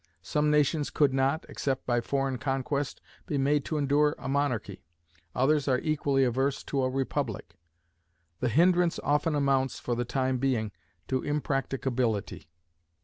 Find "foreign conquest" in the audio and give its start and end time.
2.01-2.99